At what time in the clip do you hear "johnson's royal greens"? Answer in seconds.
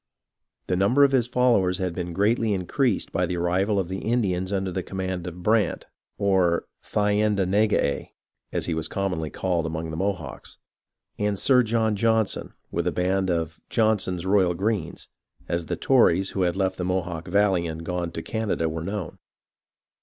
13.69-15.07